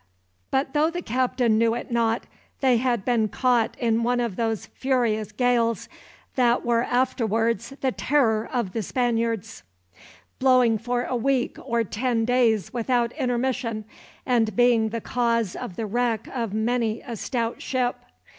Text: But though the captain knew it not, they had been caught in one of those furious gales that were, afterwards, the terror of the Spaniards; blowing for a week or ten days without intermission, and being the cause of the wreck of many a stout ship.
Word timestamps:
But 0.49 0.73
though 0.73 0.89
the 0.89 1.03
captain 1.03 1.59
knew 1.59 1.75
it 1.75 1.91
not, 1.91 2.23
they 2.59 2.77
had 2.77 3.05
been 3.05 3.27
caught 3.27 3.77
in 3.77 4.01
one 4.01 4.19
of 4.19 4.35
those 4.35 4.65
furious 4.65 5.31
gales 5.31 5.87
that 6.35 6.65
were, 6.65 6.81
afterwards, 6.83 7.75
the 7.81 7.91
terror 7.91 8.49
of 8.51 8.73
the 8.73 8.81
Spaniards; 8.81 9.61
blowing 10.39 10.79
for 10.79 11.03
a 11.03 11.15
week 11.15 11.57
or 11.63 11.83
ten 11.83 12.25
days 12.25 12.73
without 12.73 13.11
intermission, 13.11 13.85
and 14.25 14.55
being 14.55 14.89
the 14.89 15.01
cause 15.01 15.55
of 15.55 15.75
the 15.75 15.85
wreck 15.85 16.27
of 16.33 16.51
many 16.51 17.01
a 17.03 17.15
stout 17.15 17.61
ship. 17.61 17.97